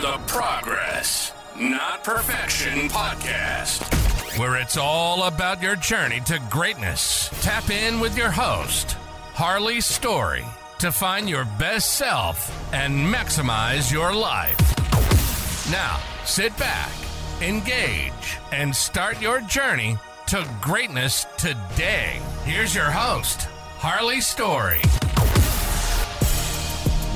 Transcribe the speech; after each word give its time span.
the 0.00 0.18
Progress, 0.26 1.30
Not 1.58 2.02
Perfection 2.04 2.88
podcast, 2.88 4.38
where 4.38 4.56
it's 4.56 4.78
all 4.78 5.24
about 5.24 5.60
your 5.60 5.76
journey 5.76 6.20
to 6.20 6.40
greatness. 6.48 7.28
Tap 7.42 7.68
in 7.68 8.00
with 8.00 8.16
your 8.16 8.30
host, 8.30 8.92
Harley 9.34 9.82
Story, 9.82 10.42
to 10.78 10.90
find 10.90 11.28
your 11.28 11.44
best 11.58 11.98
self 11.98 12.72
and 12.72 12.94
maximize 13.12 13.92
your 13.92 14.14
life. 14.14 14.58
Now, 15.70 16.00
sit 16.24 16.56
back, 16.56 16.92
engage, 17.42 18.38
and 18.52 18.74
start 18.74 19.20
your 19.20 19.42
journey 19.42 19.98
to 20.28 20.48
greatness 20.62 21.26
today. 21.36 22.20
Here's 22.44 22.74
your 22.74 22.90
host, 22.90 23.48
Harley 23.76 24.22
Story. 24.22 24.80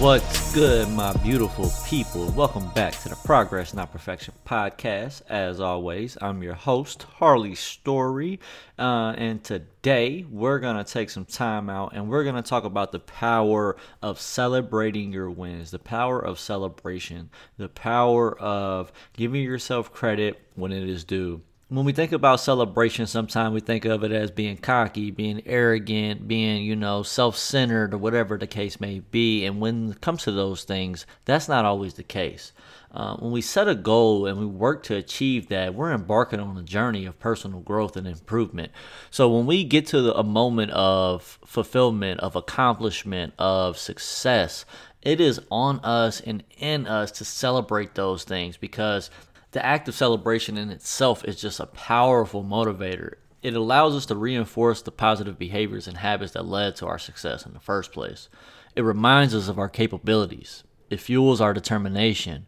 What's 0.04 0.52
good, 0.52 0.90
my 0.90 1.14
beautiful 1.22 1.72
people? 1.88 2.30
Welcome 2.32 2.68
back 2.74 2.92
to 3.00 3.08
the 3.08 3.16
Progress 3.16 3.72
Not 3.72 3.90
Perfection 3.90 4.34
podcast. 4.46 5.22
As 5.30 5.60
always, 5.60 6.18
I'm 6.20 6.42
your 6.42 6.52
host, 6.52 7.04
Harley 7.04 7.54
Story, 7.54 8.38
uh, 8.78 9.14
and 9.16 9.42
today 9.42 10.26
we're 10.30 10.58
gonna 10.58 10.84
take 10.84 11.08
some 11.08 11.24
time 11.24 11.70
out 11.70 11.94
and 11.94 12.10
we're 12.10 12.22
gonna 12.22 12.42
talk 12.42 12.64
about 12.64 12.92
the 12.92 13.00
power 13.00 13.76
of 14.02 14.20
celebrating 14.20 15.10
your 15.10 15.30
wins, 15.30 15.70
the 15.70 15.78
power 15.78 16.20
of 16.20 16.38
celebration, 16.38 17.30
the 17.56 17.70
power 17.70 18.38
of 18.38 18.92
giving 19.14 19.42
yourself 19.42 19.90
credit 19.90 20.38
when 20.54 20.70
it 20.70 20.86
is 20.86 21.04
due 21.04 21.40
when 21.74 21.84
we 21.84 21.92
think 21.92 22.12
about 22.12 22.40
celebration, 22.40 23.06
sometimes 23.06 23.52
we 23.52 23.60
think 23.60 23.84
of 23.84 24.04
it 24.04 24.12
as 24.12 24.30
being 24.30 24.56
cocky, 24.56 25.10
being 25.10 25.42
arrogant, 25.46 26.28
being, 26.28 26.62
you 26.62 26.76
know, 26.76 27.02
self 27.02 27.36
centered, 27.36 27.94
or 27.94 27.98
whatever 27.98 28.38
the 28.38 28.46
case 28.46 28.80
may 28.80 29.00
be. 29.00 29.44
And 29.44 29.60
when 29.60 29.90
it 29.90 30.00
comes 30.00 30.22
to 30.24 30.32
those 30.32 30.64
things, 30.64 31.06
that's 31.24 31.48
not 31.48 31.64
always 31.64 31.94
the 31.94 32.02
case. 32.02 32.52
Uh, 32.94 33.16
when 33.16 33.32
we 33.32 33.40
set 33.40 33.66
a 33.66 33.74
goal 33.74 34.26
and 34.26 34.38
we 34.38 34.46
work 34.46 34.84
to 34.84 34.94
achieve 34.94 35.48
that, 35.48 35.74
we're 35.74 35.92
embarking 35.92 36.38
on 36.38 36.56
a 36.56 36.62
journey 36.62 37.06
of 37.06 37.18
personal 37.18 37.58
growth 37.58 37.96
and 37.96 38.06
improvement. 38.06 38.70
So 39.10 39.28
when 39.28 39.46
we 39.46 39.64
get 39.64 39.86
to 39.88 40.00
the, 40.00 40.14
a 40.14 40.22
moment 40.22 40.70
of 40.70 41.40
fulfillment, 41.44 42.20
of 42.20 42.36
accomplishment, 42.36 43.34
of 43.36 43.78
success, 43.78 44.64
it 45.02 45.20
is 45.20 45.40
on 45.50 45.80
us 45.80 46.20
and 46.20 46.44
in 46.56 46.86
us 46.86 47.10
to 47.12 47.24
celebrate 47.24 47.96
those 47.96 48.22
things 48.22 48.56
because 48.56 49.10
the 49.54 49.64
act 49.64 49.86
of 49.88 49.94
celebration 49.94 50.58
in 50.58 50.70
itself 50.70 51.24
is 51.24 51.40
just 51.40 51.60
a 51.60 51.66
powerful 51.66 52.42
motivator. 52.42 53.14
It 53.40 53.54
allows 53.54 53.94
us 53.94 54.04
to 54.06 54.16
reinforce 54.16 54.82
the 54.82 54.90
positive 54.90 55.38
behaviors 55.38 55.86
and 55.86 55.96
habits 55.96 56.32
that 56.32 56.44
led 56.44 56.74
to 56.76 56.86
our 56.86 56.98
success 56.98 57.46
in 57.46 57.52
the 57.54 57.60
first 57.60 57.92
place. 57.92 58.28
It 58.74 58.82
reminds 58.82 59.32
us 59.32 59.46
of 59.46 59.60
our 59.60 59.68
capabilities. 59.68 60.64
It 60.90 60.98
fuels 60.98 61.40
our 61.40 61.54
determination 61.54 62.46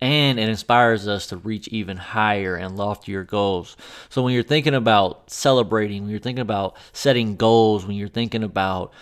and 0.00 0.38
it 0.38 0.48
inspires 0.48 1.06
us 1.06 1.26
to 1.26 1.36
reach 1.36 1.68
even 1.68 1.98
higher 1.98 2.56
and 2.56 2.76
loftier 2.76 3.22
goals. 3.22 3.76
So 4.08 4.22
when 4.22 4.32
you're 4.32 4.42
thinking 4.42 4.74
about 4.74 5.30
celebrating, 5.30 6.02
when 6.02 6.10
you're 6.10 6.20
thinking 6.20 6.40
about 6.42 6.76
setting 6.94 7.36
goals, 7.36 7.84
when 7.84 7.96
you're 7.96 8.08
thinking 8.08 8.42
about 8.42 8.94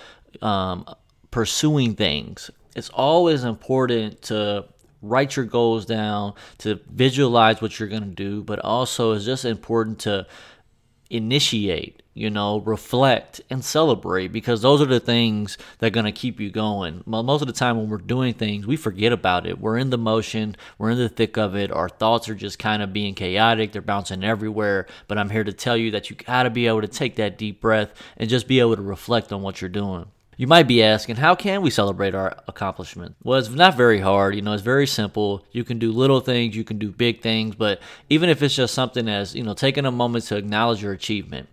um, 0.43 0.87
pursuing 1.31 1.95
things, 1.95 2.51
it's 2.75 2.89
always 2.89 3.45
important 3.45 4.23
to 4.23 4.65
write 5.05 5.37
your 5.37 5.45
goals 5.45 5.87
down, 5.87 6.35
to 6.59 6.81
visualize 6.91 7.61
what 7.61 7.79
you're 7.79 7.89
going 7.89 8.03
to 8.03 8.09
do, 8.09 8.43
but 8.43 8.59
also 8.61 9.13
it's 9.13 9.25
just 9.25 9.45
important 9.45 9.99
to 10.01 10.27
initiate, 11.11 12.03
you 12.15 12.31
know, 12.31 12.61
reflect 12.61 13.41
and 13.51 13.65
celebrate 13.65 14.29
because 14.29 14.63
those 14.63 14.81
are 14.81 14.87
the 14.87 14.99
things 14.99 15.59
that 15.79 15.89
are 15.89 15.91
going 15.91 16.07
to 16.07 16.13
keep 16.13 16.41
you 16.41 16.51
going. 16.51 17.03
Most 17.07 17.43
of 17.43 17.47
the 17.47 17.53
time 17.53 17.77
when 17.77 17.89
we're 17.89 17.99
doing 17.99 18.35
things, 18.35 18.67
we 18.67 18.77
forget 18.77 19.13
about 19.13 19.47
it. 19.47 19.61
We're 19.61 19.77
in 19.77 19.91
the 19.91 19.99
motion, 19.99 20.57
we're 20.79 20.91
in 20.91 20.99
the 20.99 21.09
thick 21.09 21.37
of 21.37 21.55
it. 21.55 21.71
Our 21.71 21.89
thoughts 21.89 22.29
are 22.29 22.35
just 22.35 22.59
kind 22.59 22.83
of 22.83 22.93
being 22.93 23.15
chaotic, 23.15 23.73
they're 23.73 23.83
bouncing 23.83 24.25
everywhere. 24.25 24.87
But 25.07 25.19
I'm 25.19 25.31
here 25.31 25.45
to 25.45 25.53
tell 25.53 25.77
you 25.77 25.91
that 25.93 26.11
you 26.11 26.17
got 26.17 26.45
to 26.45 26.51
be 26.51 26.67
able 26.67 26.81
to 26.81 26.89
take 26.89 27.17
that 27.17 27.39
deep 27.39 27.61
breath 27.61 27.93
and 28.17 28.31
just 28.31 28.49
be 28.49 28.61
able 28.61 28.77
to 28.77 28.83
reflect 28.83 29.33
on 29.33 29.43
what 29.43 29.61
you're 29.61 29.69
doing. 29.69 30.07
You 30.37 30.47
might 30.47 30.67
be 30.67 30.83
asking, 30.83 31.17
how 31.17 31.35
can 31.35 31.63
we 31.63 31.71
celebrate 31.71 32.15
our 32.15 32.37
accomplishment? 32.49 33.17
Well, 33.23 33.39
it's 33.39 33.49
not 33.49 33.77
very 33.77 34.01
hard. 34.01 34.35
You 34.35 34.43
know, 34.43 34.53
it's 34.53 34.63
very 34.63 34.87
simple. 34.87 35.47
You 35.53 35.65
can 35.65 35.79
do 35.79 35.93
little 35.93 36.21
things, 36.21 36.57
you 36.57 36.65
can 36.65 36.79
do 36.79 36.91
big 36.91 37.23
things, 37.23 37.55
but 37.55 37.81
even 38.11 38.29
if 38.29 38.43
it's 38.43 38.55
just 38.55 38.75
something 38.75 39.09
as, 39.09 39.35
you 39.35 39.43
know, 39.43 39.55
taking 39.55 39.87
a 39.87 39.93
moment 39.93 40.25
to 40.25 40.37
acknowledge 40.37 40.83
your 40.83 40.93
achievement, 40.93 41.49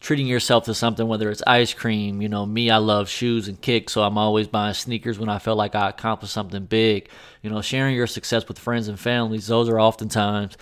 treating 0.00 0.26
yourself 0.26 0.64
to 0.64 0.74
something, 0.74 1.06
whether 1.06 1.30
it's 1.30 1.42
ice 1.46 1.72
cream, 1.72 2.20
you 2.20 2.28
know, 2.28 2.44
me, 2.44 2.70
I 2.70 2.78
love 2.78 3.08
shoes 3.08 3.48
and 3.48 3.60
kicks, 3.60 3.92
so 3.92 4.02
I'm 4.02 4.18
always 4.18 4.48
buying 4.48 4.74
sneakers 4.74 5.18
when 5.18 5.28
I 5.28 5.38
feel 5.38 5.56
like 5.56 5.74
I 5.74 5.88
accomplished 5.88 6.34
something 6.34 6.64
big. 6.64 7.08
You 7.42 7.50
know, 7.50 7.62
sharing 7.62 7.94
your 7.94 8.06
success 8.06 8.46
with 8.48 8.58
friends 8.58 8.88
and 8.88 8.98
families, 8.98 9.46
those 9.46 9.68
are 9.68 9.80
oftentimes 9.80 10.56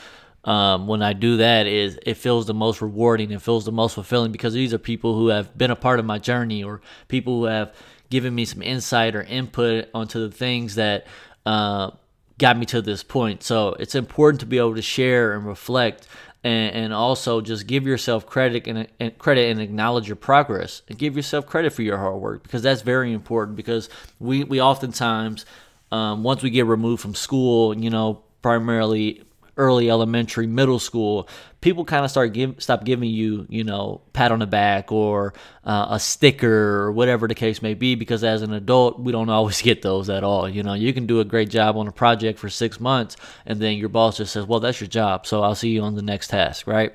um, 0.44 0.86
when 0.86 1.03
I 1.03 1.12
do 1.12 1.36
that 1.36 1.66
is 1.66 1.98
it 2.04 2.14
feels 2.14 2.47
the 2.47 2.54
most 2.54 2.82
rewarding 2.82 3.32
and 3.32 3.41
feels 3.41 3.64
the 3.64 3.72
most 3.72 3.94
fulfilling 3.94 4.32
because 4.32 4.54
these 4.54 4.75
are 4.75 4.78
people 4.78 5.14
who 5.14 5.28
have 5.28 5.56
been 5.56 5.70
a 5.70 5.76
part 5.76 6.00
of 6.00 6.04
my 6.04 6.19
journey 6.19 6.64
or 6.64 6.80
people 7.08 7.41
who 7.41 7.44
have 7.44 7.75
given 8.10 8.34
me 8.34 8.44
some 8.44 8.60
insight 8.62 9.14
or 9.14 9.22
input 9.22 9.88
onto 9.94 10.20
the 10.20 10.34
things 10.34 10.75
that 10.75 11.06
uh, 11.47 11.91
got 12.38 12.58
me 12.58 12.66
to 12.66 12.82
this 12.82 13.03
point. 13.03 13.42
So 13.42 13.75
it's 13.78 13.94
important 13.94 14.41
to 14.41 14.47
be 14.47 14.58
able 14.58 14.75
to 14.75 14.82
share 14.82 15.32
and 15.32 15.47
reflect 15.47 16.08
and, 16.42 16.74
and 16.74 16.92
also 16.92 17.41
just 17.41 17.69
give 17.69 17.86
yourself 17.86 18.26
credit 18.26 18.66
and, 18.66 18.88
and, 18.98 19.16
credit 19.16 19.48
and 19.50 19.60
acknowledge 19.60 20.09
your 20.09 20.16
progress 20.16 20.82
and 20.88 20.98
give 20.98 21.14
yourself 21.16 21.47
credit 21.47 21.72
for 21.72 21.82
your 21.82 21.98
hard 21.98 22.20
work 22.20 22.42
because 22.42 22.62
that's 22.62 22.82
very 22.82 23.12
important 23.12 23.56
because 23.56 23.88
we, 24.19 24.42
we 24.42 24.60
oftentimes 24.60 25.47
um, 25.92 26.24
once 26.24 26.42
we 26.42 26.50
get 26.50 26.66
removed 26.66 27.00
from 27.00 27.14
school, 27.14 27.78
you 27.78 27.91
know, 27.91 28.24
primarily 28.41 29.22
early 29.56 29.90
elementary, 29.90 30.46
middle 30.46 30.78
school, 30.78 31.28
people 31.60 31.84
kind 31.84 32.04
of 32.04 32.10
start 32.10 32.32
give 32.32 32.54
stop 32.62 32.84
giving 32.84 33.10
you, 33.10 33.46
you 33.48 33.64
know, 33.64 34.00
pat 34.12 34.32
on 34.32 34.38
the 34.38 34.46
back 34.46 34.90
or 34.90 35.34
uh, 35.64 35.88
a 35.90 36.00
sticker 36.00 36.82
or 36.82 36.92
whatever 36.92 37.28
the 37.28 37.34
case 37.34 37.62
may 37.62 37.74
be. 37.74 37.94
Because 37.94 38.24
as 38.24 38.42
an 38.42 38.52
adult, 38.52 39.00
we 39.00 39.12
don't 39.12 39.28
always 39.30 39.62
get 39.62 39.82
those 39.82 40.08
at 40.08 40.24
all. 40.24 40.48
You 40.48 40.62
know, 40.62 40.74
you 40.74 40.92
can 40.92 41.06
do 41.06 41.20
a 41.20 41.24
great 41.24 41.50
job 41.50 41.76
on 41.76 41.88
a 41.88 41.92
project 41.92 42.38
for 42.38 42.48
six 42.48 42.80
months, 42.80 43.16
and 43.46 43.60
then 43.60 43.76
your 43.76 43.88
boss 43.88 44.18
just 44.18 44.32
says, 44.32 44.46
"Well, 44.46 44.60
that's 44.60 44.80
your 44.80 44.88
job, 44.88 45.26
so 45.26 45.42
I'll 45.42 45.54
see 45.54 45.70
you 45.70 45.82
on 45.82 45.94
the 45.94 46.02
next 46.02 46.28
task," 46.28 46.66
right? 46.66 46.92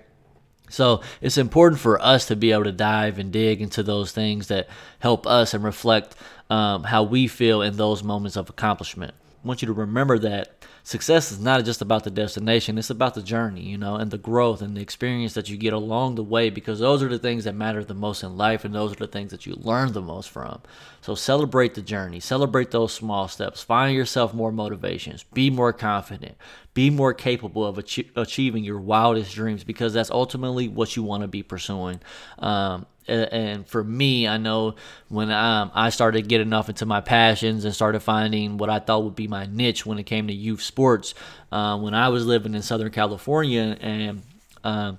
So 0.69 1.01
it's 1.22 1.38
important 1.38 1.79
for 1.79 2.01
us 2.01 2.25
to 2.28 2.35
be 2.35 2.51
able 2.51 2.66
to 2.66 2.73
dive 2.73 3.19
and 3.19 3.31
dig 3.31 3.62
into 3.62 3.84
those 3.84 4.12
things 4.12 4.47
that 4.47 4.67
help 5.00 5.25
us 5.25 5.53
and 5.53 5.63
reflect 5.63 6.16
um, 6.50 6.84
how 6.84 7.03
we 7.03 7.28
feel 7.28 7.62
in 7.62 7.78
those 7.78 8.03
moments 8.03 8.35
of 8.35 8.50
accomplishment. 8.50 9.13
Want 9.44 9.62
you 9.62 9.68
to 9.68 9.74
remember 9.74 10.20
that 10.20 10.66
success 10.84 11.31
is 11.31 11.40
not 11.40 11.64
just 11.64 11.81
about 11.81 12.03
the 12.03 12.09
destination, 12.09 12.78
it's 12.78 12.90
about 12.90 13.14
the 13.14 13.22
journey, 13.22 13.62
you 13.62 13.78
know, 13.78 13.96
and 13.96 14.09
the 14.09 14.18
growth 14.18 14.62
and 14.62 14.75
the 14.75 14.81
experience 14.81 15.34
that 15.36 15.50
you 15.50 15.58
get 15.58 15.74
along 15.74 16.16
the 16.16 16.24
way 16.24 16.50
because 16.50 16.80
those 16.80 17.03
are 17.03 17.08
the 17.08 17.20
things 17.20 17.44
that 17.44 17.56
matter 17.56 17.84
the 17.84 17.94
most 17.94 18.24
in 18.24 18.36
life 18.36 18.66
and 18.66 18.74
those 18.74 18.92
are 18.94 18.96
the 18.96 19.08
things 19.08 19.31
that 19.31 19.46
you 19.46 19.53
learn 19.56 19.94
the 19.94 20.02
most 20.02 20.30
from. 20.30 20.62
So 21.02 21.16
celebrate 21.16 21.76
the 21.76 21.81
journey, 21.81 22.20
celebrate 22.20 22.72
those 22.72 22.94
small 22.94 23.28
steps, 23.28 23.62
find 23.62 23.96
yourself 23.96 24.34
more 24.34 24.52
motivations, 24.52 25.24
be 25.24 25.50
more 25.50 25.72
confident, 25.72 26.36
be 26.74 26.90
more 26.90 27.14
capable 27.14 27.66
of 27.66 27.78
ach- 27.78 28.09
achieving 28.16 28.64
your 28.64 28.80
wildest 28.80 29.34
dreams 29.34 29.64
because 29.64 29.94
that's 29.94 30.12
ultimately 30.12 30.68
what 30.68 30.96
you 30.96 31.03
want 31.03 31.22
to 31.22 31.28
be 31.28 31.44
pursuing. 31.44 32.02
Um, 32.40 32.86
and 33.07 33.68
for 33.68 33.84
me, 33.84 34.28
I 34.28 34.38
know 34.38 34.75
when 35.09 35.31
um, 35.31 35.72
I 35.73 35.90
started 35.90 36.28
getting 36.28 36.53
off 36.53 36.69
into 36.69 36.85
my 36.85 37.01
passions 37.01 37.66
and 37.66 37.73
started 37.73 38.01
finding 38.01 38.57
what 38.57 38.69
I 38.69 38.79
thought 38.79 39.03
would 39.03 39.16
be 39.16 39.28
my 39.28 39.45
niche 39.45 39.85
when 39.85 39.97
it 39.97 40.03
came 40.03 40.28
to 40.28 40.34
youth 40.34 40.62
sports, 40.62 41.13
uh, 41.51 41.78
when 41.78 41.94
I 41.94 42.09
was 42.09 42.25
living 42.25 42.53
in 42.53 42.62
Southern 42.62 42.91
California 42.91 43.78
and 43.79 44.22
uh, 44.63 44.94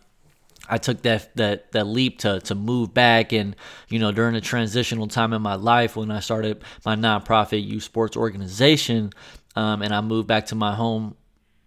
I 0.68 0.78
took 0.78 1.02
that 1.02 1.34
that 1.36 1.72
that 1.72 1.86
leap 1.86 2.18
to 2.20 2.41
to 2.41 2.54
move 2.54 2.92
back 2.92 3.32
and 3.32 3.56
you 3.88 3.98
know 3.98 4.12
during 4.12 4.34
a 4.34 4.41
transitional 4.41 5.09
time 5.09 5.33
in 5.33 5.42
my 5.42 5.54
life 5.54 5.97
when 5.97 6.10
I 6.10 6.21
started 6.21 6.62
my 6.84 6.94
nonprofit 6.94 7.66
youth 7.66 7.84
sports 7.84 8.16
organization 8.16 9.12
um, 9.56 9.83
and 9.83 9.94
I 9.94 10.00
moved 10.00 10.28
back 10.28 10.47
to 10.47 10.54
my 10.54 10.74
home 10.74 11.16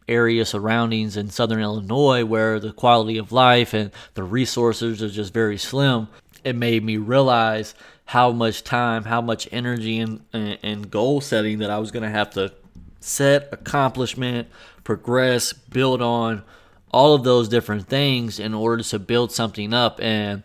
area 0.07 0.45
surroundings 0.45 1.17
in 1.17 1.29
southern 1.29 1.61
Illinois 1.61 2.25
where 2.25 2.59
the 2.59 2.73
quality 2.73 3.17
of 3.17 3.31
life 3.31 3.73
and 3.73 3.91
the 4.13 4.23
resources 4.23 5.01
are 5.01 5.09
just 5.09 5.33
very 5.33 5.57
slim 5.57 6.07
it 6.43 6.55
made 6.55 6.83
me 6.83 6.97
realize 6.97 7.75
how 8.05 8.31
much 8.31 8.63
time, 8.63 9.05
how 9.05 9.21
much 9.21 9.47
energy, 9.51 9.99
and, 9.99 10.21
and, 10.33 10.91
goal 10.91 11.21
setting 11.21 11.59
that 11.59 11.69
I 11.69 11.79
was 11.79 11.91
going 11.91 12.03
to 12.03 12.09
have 12.09 12.31
to 12.31 12.51
set, 12.99 13.49
accomplishment, 13.53 14.49
progress, 14.83 15.53
build 15.53 16.01
on 16.01 16.43
all 16.91 17.13
of 17.15 17.23
those 17.23 17.47
different 17.47 17.87
things 17.87 18.39
in 18.39 18.53
order 18.53 18.83
to 18.83 18.99
build 18.99 19.31
something 19.31 19.73
up. 19.73 20.01
And 20.01 20.43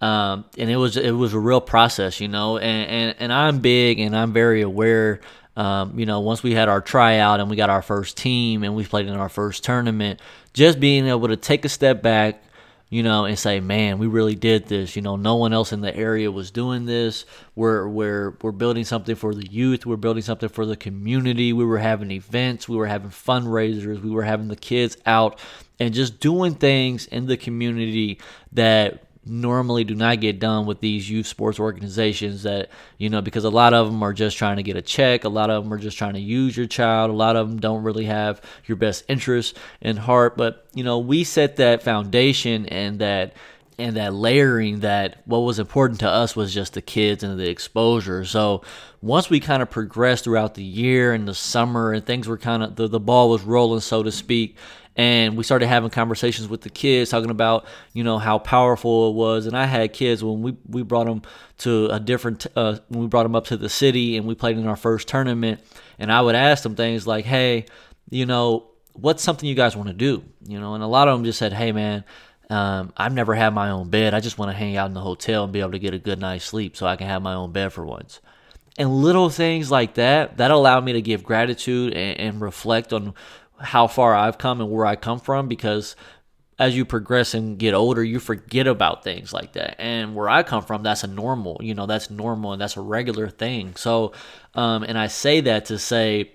um, 0.00 0.44
and 0.58 0.68
it 0.70 0.76
was 0.76 0.96
it 0.96 1.12
was 1.12 1.32
a 1.32 1.38
real 1.38 1.60
process, 1.60 2.20
you 2.20 2.28
know. 2.28 2.58
And 2.58 2.90
and, 2.90 3.16
and 3.18 3.32
I'm 3.32 3.60
big 3.60 3.98
and 3.98 4.14
I'm 4.14 4.32
very 4.32 4.62
aware. 4.62 5.20
Um, 5.56 5.98
you 5.98 6.04
know, 6.04 6.20
once 6.20 6.42
we 6.42 6.52
had 6.52 6.68
our 6.68 6.82
tryout 6.82 7.40
and 7.40 7.48
we 7.48 7.56
got 7.56 7.70
our 7.70 7.80
first 7.80 8.18
team 8.18 8.62
and 8.62 8.76
we 8.76 8.84
played 8.84 9.06
in 9.06 9.14
our 9.14 9.30
first 9.30 9.64
tournament, 9.64 10.20
just 10.52 10.78
being 10.78 11.06
able 11.06 11.28
to 11.28 11.36
take 11.36 11.64
a 11.64 11.70
step 11.70 12.02
back, 12.02 12.42
you 12.88 13.02
know, 13.02 13.24
and 13.24 13.38
say, 13.38 13.58
man, 13.58 13.98
we 13.98 14.06
really 14.06 14.36
did 14.36 14.66
this. 14.66 14.94
You 14.94 15.02
know, 15.02 15.16
no 15.16 15.34
one 15.34 15.52
else 15.52 15.72
in 15.72 15.80
the 15.80 15.94
area 15.94 16.30
was 16.30 16.50
doing 16.50 16.86
this. 16.86 17.24
We're 17.56 17.88
we're 17.88 18.36
we're 18.42 18.52
building 18.52 18.84
something 18.84 19.16
for 19.16 19.34
the 19.34 19.46
youth. 19.46 19.84
We're 19.84 19.96
building 19.96 20.22
something 20.22 20.48
for 20.48 20.64
the 20.64 20.76
community. 20.76 21.52
We 21.52 21.64
were 21.64 21.78
having 21.78 22.12
events. 22.12 22.68
We 22.68 22.76
were 22.76 22.86
having 22.86 23.10
fundraisers. 23.10 24.00
We 24.00 24.10
were 24.10 24.22
having 24.22 24.48
the 24.48 24.56
kids 24.56 24.96
out 25.04 25.40
and 25.80 25.92
just 25.92 26.20
doing 26.20 26.54
things 26.54 27.06
in 27.06 27.26
the 27.26 27.36
community 27.36 28.20
that 28.52 29.05
normally 29.26 29.84
do 29.84 29.94
not 29.94 30.20
get 30.20 30.38
done 30.38 30.66
with 30.66 30.80
these 30.80 31.10
youth 31.10 31.26
sports 31.26 31.58
organizations 31.58 32.44
that 32.44 32.70
you 32.98 33.10
know 33.10 33.20
because 33.20 33.44
a 33.44 33.50
lot 33.50 33.74
of 33.74 33.86
them 33.86 34.02
are 34.02 34.12
just 34.12 34.36
trying 34.36 34.56
to 34.56 34.62
get 34.62 34.76
a 34.76 34.82
check 34.82 35.24
a 35.24 35.28
lot 35.28 35.50
of 35.50 35.64
them 35.64 35.72
are 35.72 35.78
just 35.78 35.98
trying 35.98 36.14
to 36.14 36.20
use 36.20 36.56
your 36.56 36.66
child 36.66 37.10
a 37.10 37.14
lot 37.14 37.36
of 37.36 37.48
them 37.48 37.58
don't 37.58 37.82
really 37.82 38.04
have 38.04 38.40
your 38.66 38.76
best 38.76 39.04
interest 39.08 39.56
in 39.80 39.96
heart. 39.96 40.36
But 40.36 40.66
you 40.74 40.84
know 40.84 40.98
we 40.98 41.24
set 41.24 41.56
that 41.56 41.82
foundation 41.82 42.66
and 42.66 42.98
that 43.00 43.34
and 43.78 43.96
that 43.96 44.14
layering 44.14 44.80
that 44.80 45.20
what 45.26 45.40
was 45.40 45.58
important 45.58 46.00
to 46.00 46.08
us 46.08 46.34
was 46.34 46.54
just 46.54 46.72
the 46.72 46.80
kids 46.80 47.22
and 47.22 47.38
the 47.38 47.50
exposure. 47.50 48.24
So 48.24 48.62
once 49.02 49.28
we 49.28 49.38
kind 49.38 49.62
of 49.62 49.70
progressed 49.70 50.24
throughout 50.24 50.54
the 50.54 50.62
year 50.62 51.12
and 51.12 51.28
the 51.28 51.34
summer 51.34 51.92
and 51.92 52.04
things 52.04 52.26
were 52.26 52.38
kind 52.38 52.62
of 52.62 52.76
the, 52.76 52.88
the 52.88 53.00
ball 53.00 53.28
was 53.28 53.42
rolling 53.42 53.80
so 53.80 54.02
to 54.02 54.10
speak 54.10 54.56
and 54.96 55.36
we 55.36 55.44
started 55.44 55.66
having 55.66 55.90
conversations 55.90 56.48
with 56.48 56.62
the 56.62 56.70
kids 56.70 57.10
talking 57.10 57.30
about 57.30 57.66
you 57.92 58.02
know 58.02 58.18
how 58.18 58.38
powerful 58.38 59.10
it 59.10 59.14
was 59.14 59.46
and 59.46 59.56
i 59.56 59.64
had 59.64 59.92
kids 59.92 60.24
when 60.24 60.42
we, 60.42 60.56
we 60.68 60.82
brought 60.82 61.06
them 61.06 61.22
to 61.58 61.86
a 61.88 62.00
different 62.00 62.46
uh, 62.56 62.78
when 62.88 63.00
we 63.00 63.06
brought 63.06 63.24
them 63.24 63.36
up 63.36 63.46
to 63.46 63.56
the 63.56 63.68
city 63.68 64.16
and 64.16 64.26
we 64.26 64.34
played 64.34 64.56
in 64.56 64.66
our 64.66 64.76
first 64.76 65.06
tournament 65.08 65.60
and 65.98 66.10
i 66.10 66.20
would 66.20 66.34
ask 66.34 66.62
them 66.62 66.74
things 66.74 67.06
like 67.06 67.24
hey 67.24 67.66
you 68.10 68.26
know 68.26 68.66
what's 68.94 69.22
something 69.22 69.48
you 69.48 69.54
guys 69.54 69.76
want 69.76 69.88
to 69.88 69.94
do 69.94 70.24
you 70.46 70.58
know 70.58 70.74
and 70.74 70.82
a 70.82 70.86
lot 70.86 71.08
of 71.08 71.16
them 71.16 71.24
just 71.24 71.38
said 71.38 71.52
hey 71.52 71.72
man 71.72 72.04
um, 72.48 72.92
I've 72.96 73.12
never 73.12 73.34
had 73.34 73.54
my 73.54 73.70
own 73.70 73.90
bed. 73.90 74.14
I 74.14 74.20
just 74.20 74.38
want 74.38 74.50
to 74.50 74.56
hang 74.56 74.76
out 74.76 74.86
in 74.86 74.94
the 74.94 75.00
hotel 75.00 75.44
and 75.44 75.52
be 75.52 75.60
able 75.60 75.72
to 75.72 75.78
get 75.78 75.94
a 75.94 75.98
good 75.98 76.20
night's 76.20 76.44
sleep 76.44 76.76
so 76.76 76.86
I 76.86 76.96
can 76.96 77.08
have 77.08 77.22
my 77.22 77.34
own 77.34 77.52
bed 77.52 77.72
for 77.72 77.84
once. 77.84 78.20
And 78.78 79.02
little 79.02 79.30
things 79.30 79.70
like 79.70 79.94
that, 79.94 80.36
that 80.36 80.50
allow 80.50 80.80
me 80.80 80.92
to 80.92 81.02
give 81.02 81.24
gratitude 81.24 81.94
and, 81.94 82.20
and 82.20 82.40
reflect 82.40 82.92
on 82.92 83.14
how 83.58 83.86
far 83.86 84.14
I've 84.14 84.38
come 84.38 84.60
and 84.60 84.70
where 84.70 84.86
I 84.86 84.96
come 84.96 85.20
from 85.20 85.48
because 85.48 85.96
as 86.58 86.76
you 86.76 86.84
progress 86.84 87.34
and 87.34 87.58
get 87.58 87.74
older, 87.74 88.02
you 88.02 88.18
forget 88.18 88.66
about 88.66 89.04
things 89.04 89.32
like 89.32 89.52
that. 89.52 89.76
And 89.78 90.14
where 90.14 90.28
I 90.28 90.42
come 90.42 90.62
from, 90.62 90.82
that's 90.82 91.04
a 91.04 91.06
normal, 91.06 91.58
you 91.60 91.74
know, 91.74 91.86
that's 91.86 92.10
normal 92.10 92.52
and 92.52 92.60
that's 92.60 92.76
a 92.76 92.80
regular 92.80 93.28
thing. 93.28 93.76
So, 93.76 94.12
um, 94.54 94.82
and 94.82 94.96
I 94.96 95.08
say 95.08 95.40
that 95.42 95.66
to 95.66 95.78
say 95.78 96.32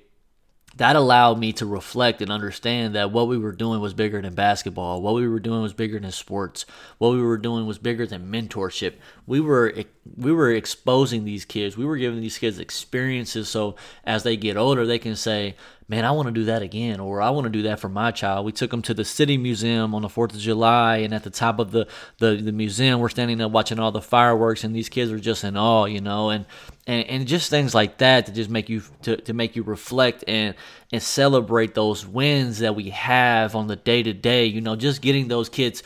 that 0.78 0.96
allowed 0.96 1.38
me 1.38 1.52
to 1.54 1.66
reflect 1.66 2.22
and 2.22 2.32
understand 2.32 2.96
that 2.96 3.12
what 3.12 3.28
we 3.28 3.38
were 3.38 3.52
doing 3.52 3.82
was 3.82 3.94
bigger 3.94 4.22
than 4.22 4.34
basketball. 4.34 5.02
What 5.02 5.16
we 5.16 5.28
were 5.28 5.40
doing 5.40 5.62
was 5.62 5.74
bigger 5.74 6.00
than 6.00 6.12
sports. 6.12 6.66
What 6.98 7.12
we 7.12 7.22
were 7.22 7.38
doing 7.38 7.66
was 7.66 7.78
bigger 7.78 8.08
than 8.08 8.32
mentorship. 8.32 8.94
We 9.26 9.42
were 9.42 9.74
we 10.16 10.32
were 10.32 10.52
exposing 10.52 11.26
these 11.26 11.44
kids. 11.44 11.76
We 11.76 11.86
were 11.86 11.98
giving 11.98 12.22
these 12.22 12.38
kids 12.38 12.58
experiences 12.58 13.50
so 13.50 13.76
as 14.06 14.24
they 14.24 14.38
get 14.38 14.56
older 14.56 14.86
they 14.86 15.00
can 15.00 15.16
say, 15.16 15.56
man, 15.92 16.06
I 16.06 16.12
want 16.12 16.28
to 16.28 16.32
do 16.32 16.46
that 16.46 16.62
again, 16.62 17.02
or 17.02 17.22
I 17.22 17.32
want 17.32 17.44
to 17.44 17.50
do 17.50 17.64
that 17.64 17.82
for 17.82 17.90
my 17.90 18.12
child. 18.12 18.46
We 18.46 18.54
took 18.54 18.72
them 18.72 18.82
to 18.84 18.94
the 18.94 19.04
City 19.04 19.36
Museum 19.36 19.94
on 19.94 20.02
the 20.02 20.08
4th 20.08 20.34
of 20.34 20.40
July, 20.40 21.00
and 21.00 21.14
at 21.14 21.26
the 21.26 21.30
top 21.30 21.60
of 21.60 21.72
the, 21.72 21.86
the, 22.18 22.38
the 22.38 22.54
museum, 22.54 23.02
we're 23.02 23.10
standing 23.10 23.38
there 23.38 23.50
watching 23.50 23.78
all 23.78 23.92
the 23.92 24.02
fireworks, 24.02 24.64
and 24.64 24.74
these 24.74 24.88
kids 24.88 25.12
are 25.12 25.20
just 25.20 25.44
in 25.44 25.58
awe, 25.58 25.84
you 25.84 26.00
know, 26.00 26.30
and, 26.30 26.46
and, 26.88 27.06
and 27.08 27.28
just 27.28 27.50
things 27.50 27.76
like 27.76 27.98
that 27.98 28.26
to 28.28 28.32
just 28.32 28.50
make 28.50 28.70
you 28.70 28.82
to, 29.02 29.18
to 29.18 29.34
make 29.34 29.58
you 29.58 29.64
reflect 29.64 30.24
and 30.28 30.56
and 30.94 31.04
celebrate 31.04 31.74
those 31.74 32.06
wins 32.06 32.60
that 32.60 32.76
we 32.76 32.90
have 32.90 33.54
on 33.54 33.68
the 33.68 33.76
day 33.76 34.02
to 34.02 34.14
day, 34.14 34.46
you 34.46 34.62
know, 34.62 34.78
just 34.78 35.02
getting 35.02 35.28
those 35.28 35.50
kids 35.50 35.84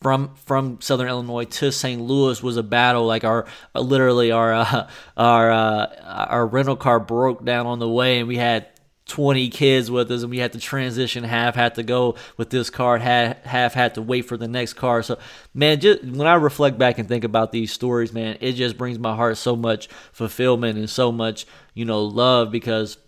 from 0.00 0.34
from 0.46 0.80
Southern 0.80 1.08
Illinois 1.08 1.44
to 1.44 1.70
St. 1.70 2.00
Louis 2.00 2.42
was 2.42 2.56
a 2.56 2.62
battle. 2.62 3.06
Like 3.06 3.24
our 3.24 3.46
literally 3.74 4.30
our 4.30 4.54
uh, 4.54 4.88
our 5.16 5.50
uh, 5.50 6.26
our 6.28 6.46
rental 6.46 6.76
car 6.76 7.00
broke 7.00 7.44
down 7.44 7.66
on 7.66 7.78
the 7.78 7.88
way, 7.88 8.18
and 8.18 8.28
we 8.28 8.36
had 8.36 8.68
20 9.06 9.48
kids 9.50 9.88
with 9.88 10.10
us 10.10 10.22
and 10.22 10.30
we 10.30 10.38
had 10.38 10.52
to 10.52 10.58
transition 10.58 11.22
half 11.22 11.54
had 11.54 11.76
to 11.76 11.84
go 11.84 12.16
with 12.36 12.50
this 12.50 12.70
car 12.70 12.98
half, 12.98 13.40
half 13.44 13.72
had 13.72 13.94
to 13.94 14.02
wait 14.02 14.22
for 14.22 14.36
the 14.36 14.48
next 14.48 14.72
car 14.72 15.00
so 15.00 15.16
man 15.54 15.78
just 15.78 16.02
when 16.02 16.26
i 16.26 16.34
reflect 16.34 16.76
back 16.76 16.98
and 16.98 17.08
think 17.08 17.22
about 17.22 17.52
these 17.52 17.72
stories 17.72 18.12
man 18.12 18.36
it 18.40 18.52
just 18.52 18.76
brings 18.76 18.98
my 18.98 19.14
heart 19.14 19.36
so 19.36 19.54
much 19.54 19.88
fulfillment 20.10 20.76
and 20.76 20.90
so 20.90 21.12
much 21.12 21.46
you 21.72 21.84
know 21.84 22.02
love 22.02 22.50
because 22.50 22.98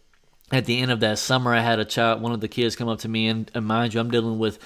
at 0.52 0.66
the 0.66 0.78
end 0.78 0.92
of 0.92 1.00
that 1.00 1.18
summer 1.18 1.52
i 1.52 1.60
had 1.60 1.80
a 1.80 1.84
child 1.84 2.22
one 2.22 2.32
of 2.32 2.40
the 2.40 2.48
kids 2.48 2.76
come 2.76 2.88
up 2.88 3.00
to 3.00 3.08
me 3.08 3.26
and, 3.26 3.50
and 3.54 3.66
mind 3.66 3.92
you 3.92 3.98
i'm 3.98 4.10
dealing 4.10 4.38
with 4.38 4.60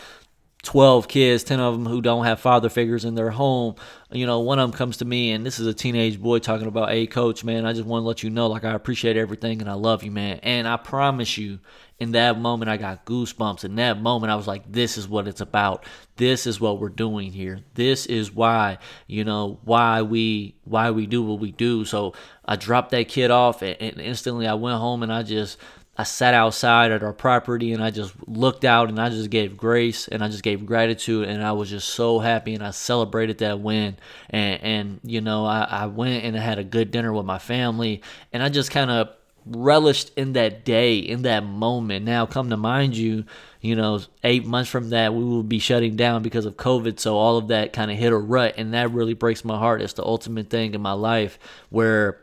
12 0.62 1.08
kids, 1.08 1.42
10 1.42 1.58
of 1.58 1.74
them 1.74 1.86
who 1.86 2.00
don't 2.00 2.24
have 2.24 2.38
father 2.38 2.68
figures 2.68 3.04
in 3.04 3.16
their 3.16 3.30
home. 3.30 3.74
You 4.12 4.26
know, 4.26 4.40
one 4.40 4.60
of 4.60 4.70
them 4.70 4.78
comes 4.78 4.98
to 4.98 5.04
me, 5.04 5.32
and 5.32 5.44
this 5.44 5.58
is 5.58 5.66
a 5.66 5.74
teenage 5.74 6.20
boy 6.20 6.38
talking 6.38 6.68
about, 6.68 6.90
hey, 6.90 7.08
coach, 7.08 7.42
man, 7.42 7.66
I 7.66 7.72
just 7.72 7.86
want 7.86 8.02
to 8.02 8.06
let 8.06 8.22
you 8.22 8.30
know, 8.30 8.46
like, 8.46 8.62
I 8.62 8.72
appreciate 8.72 9.16
everything 9.16 9.60
and 9.60 9.68
I 9.68 9.74
love 9.74 10.04
you, 10.04 10.12
man. 10.12 10.38
And 10.44 10.68
I 10.68 10.76
promise 10.76 11.36
you, 11.36 11.58
in 11.98 12.12
that 12.12 12.38
moment, 12.38 12.68
I 12.68 12.76
got 12.76 13.04
goosebumps. 13.04 13.64
In 13.64 13.74
that 13.76 14.00
moment, 14.00 14.30
I 14.30 14.36
was 14.36 14.46
like, 14.46 14.70
this 14.70 14.98
is 14.98 15.08
what 15.08 15.26
it's 15.26 15.40
about. 15.40 15.84
This 16.16 16.46
is 16.46 16.60
what 16.60 16.78
we're 16.78 16.90
doing 16.90 17.32
here. 17.32 17.60
This 17.74 18.06
is 18.06 18.32
why, 18.32 18.78
you 19.08 19.24
know, 19.24 19.58
why 19.64 20.02
we, 20.02 20.54
why 20.64 20.92
we 20.92 21.06
do 21.06 21.22
what 21.24 21.40
we 21.40 21.50
do. 21.50 21.84
So 21.84 22.14
I 22.44 22.54
dropped 22.54 22.90
that 22.90 23.08
kid 23.08 23.32
off, 23.32 23.62
and, 23.62 23.76
and 23.80 24.00
instantly 24.00 24.46
I 24.46 24.54
went 24.54 24.78
home 24.78 25.02
and 25.02 25.12
I 25.12 25.24
just, 25.24 25.58
I 25.96 26.04
sat 26.04 26.32
outside 26.32 26.90
at 26.90 27.02
our 27.02 27.12
property 27.12 27.72
and 27.74 27.84
I 27.84 27.90
just 27.90 28.14
looked 28.26 28.64
out 28.64 28.88
and 28.88 28.98
I 28.98 29.10
just 29.10 29.28
gave 29.28 29.58
grace 29.58 30.08
and 30.08 30.24
I 30.24 30.28
just 30.28 30.42
gave 30.42 30.64
gratitude 30.64 31.28
and 31.28 31.44
I 31.44 31.52
was 31.52 31.68
just 31.68 31.88
so 31.90 32.18
happy 32.18 32.54
and 32.54 32.64
I 32.64 32.70
celebrated 32.70 33.38
that 33.38 33.60
win 33.60 33.96
and 34.30 34.62
and 34.62 35.00
you 35.04 35.20
know 35.20 35.44
I, 35.44 35.66
I 35.68 35.86
went 35.86 36.24
and 36.24 36.34
I 36.34 36.40
had 36.40 36.58
a 36.58 36.64
good 36.64 36.90
dinner 36.92 37.12
with 37.12 37.26
my 37.26 37.38
family 37.38 38.00
and 38.32 38.42
I 38.42 38.48
just 38.48 38.70
kind 38.70 38.90
of 38.90 39.10
relished 39.44 40.12
in 40.16 40.32
that 40.32 40.64
day 40.64 40.96
in 40.98 41.22
that 41.22 41.44
moment. 41.44 42.06
Now 42.06 42.24
come 42.24 42.48
to 42.48 42.56
mind 42.56 42.96
you, 42.96 43.26
you 43.60 43.76
know, 43.76 44.00
eight 44.24 44.46
months 44.46 44.70
from 44.70 44.90
that 44.90 45.12
we 45.12 45.22
will 45.22 45.42
be 45.42 45.58
shutting 45.58 45.94
down 45.96 46.22
because 46.22 46.46
of 46.46 46.56
COVID, 46.56 47.00
so 47.00 47.18
all 47.18 47.36
of 47.36 47.48
that 47.48 47.74
kind 47.74 47.90
of 47.90 47.98
hit 47.98 48.14
a 48.14 48.16
rut 48.16 48.54
and 48.56 48.72
that 48.72 48.92
really 48.92 49.14
breaks 49.14 49.44
my 49.44 49.58
heart. 49.58 49.82
It's 49.82 49.92
the 49.92 50.06
ultimate 50.06 50.48
thing 50.48 50.72
in 50.72 50.80
my 50.80 50.92
life 50.92 51.38
where 51.68 52.18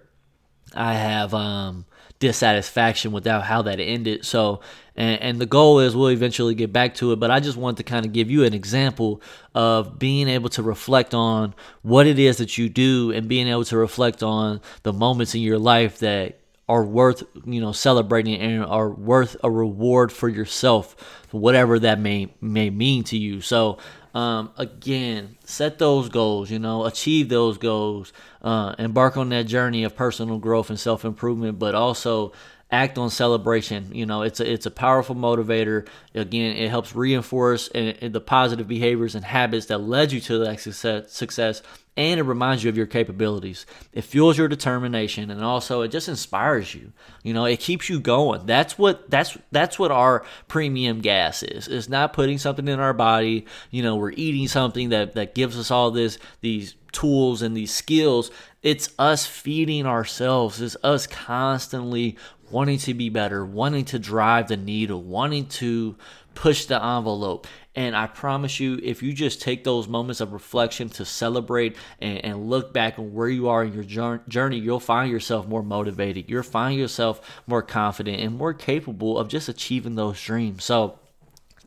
I 0.74 0.96
have 0.96 1.36
um 1.36 1.86
dissatisfaction 2.20 3.12
without 3.12 3.44
how 3.44 3.62
that 3.64 3.80
ended. 3.80 4.26
So, 4.26 4.60
and, 4.96 5.22
and, 5.22 5.40
the 5.40 5.46
goal 5.46 5.80
is 5.80 5.96
we'll 5.96 6.12
eventually 6.12 6.54
get 6.54 6.74
back 6.74 6.96
to 6.96 7.14
it, 7.14 7.20
but 7.20 7.32
I 7.32 7.40
just 7.40 7.58
want 7.58 7.78
to 7.78 7.84
kind 7.84 8.06
of 8.06 8.12
give 8.12 8.30
you 8.30 8.44
an 8.44 8.54
example 8.54 9.22
of 9.56 9.98
being 9.98 10.28
able 10.28 10.50
to 10.50 10.64
reflect 10.64 11.14
on 11.14 11.56
what 11.82 12.06
it 12.06 12.20
is 12.20 12.38
that 12.38 12.58
you 12.58 12.68
do 12.68 13.12
and 13.12 13.28
being 13.28 13.48
able 13.48 13.64
to 13.66 13.78
reflect 13.78 14.22
on 14.22 14.60
the 14.84 14.92
moments 14.92 15.34
in 15.34 15.42
your 15.42 15.60
life 15.60 16.00
that 16.00 16.40
are 16.70 16.84
worth 16.84 17.24
you 17.46 17.60
know 17.60 17.72
celebrating 17.72 18.40
and 18.40 18.64
are 18.64 18.92
worth 18.92 19.36
a 19.44 19.50
reward 19.50 20.12
for 20.12 20.30
yourself 20.30 20.96
whatever 21.32 21.80
that 21.80 22.00
may 22.00 22.32
may 22.42 22.70
mean 22.70 23.04
to 23.04 23.18
you 23.18 23.42
so 23.42 23.80
um, 24.14 24.52
again, 24.58 25.38
set 25.44 25.78
those 25.78 26.10
goals, 26.10 26.50
you 26.50 26.60
know, 26.60 26.86
achieve 26.86 27.30
those 27.30 27.58
goals, 27.58 28.12
uh, 28.42 28.76
embark 28.80 29.18
on 29.18 29.30
that 29.30 29.44
journey 29.44 29.84
of 29.84 29.96
personal 29.96 30.40
growth 30.40 30.70
and 30.70 30.80
self 30.80 31.06
improvement, 31.06 31.60
but 31.60 31.76
also 31.76 32.34
act 32.72 32.98
on 32.98 33.10
celebration. 33.10 33.90
You 33.94 34.06
know, 34.06 34.22
it's 34.22 34.40
a 34.40 34.52
it's 34.52 34.66
a 34.66 34.72
powerful 34.72 35.16
motivator. 35.16 35.88
Again, 36.14 36.56
it 36.56 36.70
helps 36.70 36.96
reinforce 36.96 37.70
eh, 37.74 37.94
eh, 38.02 38.08
the 38.10 38.22
positive 38.22 38.68
behaviors 38.68 39.16
and 39.16 39.26
habits 39.26 39.68
that 39.68 39.80
led 39.80 40.12
you 40.12 40.20
to 40.22 40.40
that 40.40 40.60
success, 40.60 41.12
success 41.12 41.62
and 42.00 42.18
it 42.18 42.24
reminds 42.24 42.64
you 42.64 42.70
of 42.70 42.78
your 42.78 42.86
capabilities. 42.86 43.66
It 43.92 44.06
fuels 44.06 44.38
your 44.38 44.48
determination 44.48 45.30
and 45.30 45.44
also 45.44 45.82
it 45.82 45.90
just 45.90 46.08
inspires 46.08 46.74
you. 46.74 46.94
You 47.24 47.34
know, 47.34 47.44
it 47.44 47.60
keeps 47.60 47.90
you 47.90 48.00
going. 48.00 48.46
That's 48.46 48.78
what 48.78 49.10
that's 49.10 49.38
that's 49.52 49.78
what 49.78 49.92
our 49.92 50.24
premium 50.48 51.02
gas 51.02 51.44
is. 51.44 51.68
It's 51.68 51.90
not 51.90 52.14
putting 52.14 52.38
something 52.38 52.70
in 52.70 52.80
our 52.80 52.94
body, 52.94 53.46
you 53.70 53.84
know, 53.84 53.98
we're 53.98 54.12
eating 54.12 54.48
something 54.48 54.90
that 54.90 55.16
that 55.16 55.36
gives 55.36 55.60
us 55.60 55.72
all 55.72 55.92
this 55.92 56.20
these 56.40 56.76
tools 56.94 57.42
and 57.42 57.56
these 57.56 57.74
skills. 57.74 58.32
It's 58.64 58.94
us 58.98 59.26
feeding 59.26 59.86
ourselves. 59.86 60.62
It's 60.62 60.78
us 60.84 61.06
constantly 61.06 62.18
wanting 62.52 62.78
to 62.80 62.94
be 62.94 63.10
better, 63.10 63.46
wanting 63.46 63.86
to 63.86 64.00
drive 64.00 64.48
the 64.48 64.58
needle, 64.58 65.02
wanting 65.02 65.48
to 65.48 65.96
push 66.36 66.66
the 66.66 66.84
envelope. 66.84 67.48
And 67.76 67.96
I 67.96 68.08
promise 68.08 68.60
you, 68.60 68.80
if 68.82 69.04
you 69.04 69.14
just 69.14 69.42
take 69.42 69.64
those 69.64 69.88
moments 69.88 70.22
of 70.22 70.34
reflection 70.34 70.90
to 70.90 71.06
celebrate 71.06 71.78
and, 72.00 72.24
and 72.26 72.50
look 72.50 72.74
back 72.74 72.98
on 73.00 73.14
where 73.14 73.30
you 73.30 73.50
are 73.50 73.64
in 73.64 73.74
your 73.74 74.20
journey, 74.28 74.58
you'll 74.58 74.80
find 74.80 75.12
yourself 75.12 75.48
more 75.48 75.64
motivated. 75.64 76.30
You'll 76.30 76.44
find 76.44 76.78
yourself 76.78 77.42
more 77.48 77.62
confident 77.62 78.20
and 78.20 78.38
more 78.38 78.54
capable 78.54 79.18
of 79.18 79.28
just 79.28 79.50
achieving 79.50 79.96
those 79.96 80.22
dreams. 80.22 80.64
So, 80.64 81.00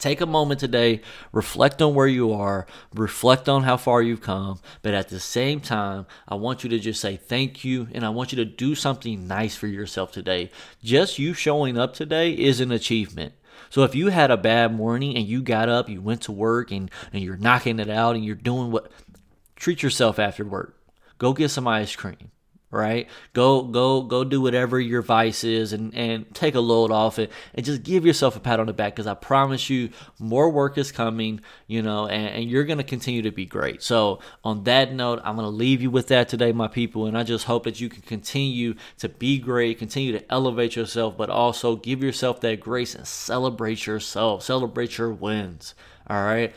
Take 0.02 0.20
a 0.20 0.26
moment 0.26 0.58
today, 0.58 1.00
reflect 1.30 1.80
on 1.80 1.94
where 1.94 2.08
you 2.08 2.32
are, 2.32 2.66
reflect 2.92 3.48
on 3.48 3.62
how 3.62 3.76
far 3.76 4.02
you've 4.02 4.20
come, 4.20 4.58
but 4.82 4.94
at 4.94 5.10
the 5.10 5.20
same 5.20 5.60
time, 5.60 6.06
I 6.26 6.34
want 6.34 6.64
you 6.64 6.70
to 6.70 6.80
just 6.80 7.00
say 7.00 7.16
thank 7.16 7.64
you 7.64 7.86
and 7.92 8.04
I 8.04 8.08
want 8.08 8.32
you 8.32 8.36
to 8.38 8.44
do 8.44 8.74
something 8.74 9.28
nice 9.28 9.54
for 9.54 9.68
yourself 9.68 10.10
today. 10.10 10.50
Just 10.82 11.20
you 11.20 11.34
showing 11.34 11.78
up 11.78 11.94
today 11.94 12.32
is 12.32 12.58
an 12.58 12.72
achievement. 12.72 13.34
So 13.70 13.84
if 13.84 13.94
you 13.94 14.08
had 14.08 14.32
a 14.32 14.36
bad 14.36 14.74
morning 14.74 15.16
and 15.16 15.24
you 15.24 15.40
got 15.40 15.68
up, 15.68 15.88
you 15.88 16.02
went 16.02 16.22
to 16.22 16.32
work 16.32 16.72
and, 16.72 16.90
and 17.12 17.22
you're 17.22 17.36
knocking 17.36 17.78
it 17.78 17.88
out 17.88 18.16
and 18.16 18.24
you're 18.24 18.34
doing 18.34 18.72
what 18.72 18.90
treat 19.54 19.84
yourself 19.84 20.18
after 20.18 20.44
work. 20.44 20.82
Go 21.18 21.32
get 21.32 21.50
some 21.50 21.68
ice 21.68 21.94
cream 21.94 22.32
right? 22.72 23.06
Go 23.34 23.62
go 23.62 24.02
go 24.02 24.24
do 24.24 24.40
whatever 24.40 24.80
your 24.80 25.02
vice 25.02 25.44
is 25.44 25.72
and 25.72 25.94
and 25.94 26.34
take 26.34 26.56
a 26.56 26.60
load 26.60 26.90
off 26.90 27.18
it 27.18 27.30
and 27.54 27.64
just 27.64 27.82
give 27.82 28.04
yourself 28.04 28.34
a 28.34 28.40
pat 28.40 28.58
on 28.58 28.66
the 28.66 28.72
back 28.72 28.96
because 28.96 29.06
I 29.06 29.14
promise 29.14 29.70
you 29.70 29.90
more 30.18 30.48
work 30.50 30.78
is 30.78 30.90
coming, 30.90 31.42
you 31.68 31.82
know, 31.82 32.06
and, 32.06 32.28
and 32.28 32.50
you're 32.50 32.64
gonna 32.64 32.82
continue 32.82 33.22
to 33.22 33.30
be 33.30 33.44
great. 33.44 33.82
So 33.82 34.20
on 34.42 34.64
that 34.64 34.92
note, 34.92 35.20
I'm 35.22 35.36
gonna 35.36 35.50
leave 35.50 35.82
you 35.82 35.90
with 35.90 36.08
that 36.08 36.28
today, 36.28 36.50
my 36.52 36.66
people, 36.66 37.06
and 37.06 37.16
I 37.16 37.22
just 37.22 37.44
hope 37.44 37.64
that 37.64 37.78
you 37.78 37.90
can 37.90 38.02
continue 38.02 38.74
to 38.98 39.08
be 39.10 39.38
great, 39.38 39.78
continue 39.78 40.12
to 40.18 40.32
elevate 40.32 40.74
yourself, 40.74 41.16
but 41.16 41.28
also 41.28 41.76
give 41.76 42.02
yourself 42.02 42.40
that 42.40 42.58
grace 42.60 42.94
and 42.94 43.06
celebrate 43.06 43.86
yourself, 43.86 44.42
celebrate 44.42 44.96
your 44.96 45.12
wins. 45.12 45.74
All 46.08 46.24
right. 46.24 46.54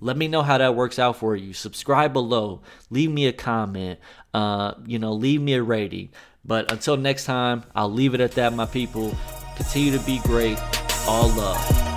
Let 0.00 0.16
me 0.16 0.28
know 0.28 0.42
how 0.42 0.58
that 0.58 0.74
works 0.74 0.98
out 0.98 1.16
for 1.16 1.36
you. 1.36 1.52
Subscribe 1.52 2.12
below. 2.12 2.62
Leave 2.90 3.10
me 3.10 3.26
a 3.26 3.32
comment. 3.32 3.98
Uh, 4.32 4.74
you 4.86 4.98
know, 4.98 5.12
leave 5.12 5.40
me 5.40 5.54
a 5.54 5.62
rating. 5.62 6.10
But 6.44 6.72
until 6.72 6.96
next 6.96 7.24
time, 7.24 7.64
I'll 7.74 7.92
leave 7.92 8.14
it 8.14 8.20
at 8.20 8.32
that, 8.32 8.52
my 8.54 8.66
people. 8.66 9.14
Continue 9.56 9.98
to 9.98 10.04
be 10.04 10.20
great. 10.20 10.58
All 11.06 11.28
love. 11.28 11.89